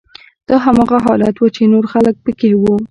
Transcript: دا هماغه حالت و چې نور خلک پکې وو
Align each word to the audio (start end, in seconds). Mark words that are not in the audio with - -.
دا 0.49 0.55
هماغه 0.65 0.97
حالت 1.05 1.35
و 1.39 1.53
چې 1.55 1.63
نور 1.73 1.85
خلک 1.93 2.15
پکې 2.23 2.49
وو 2.59 2.73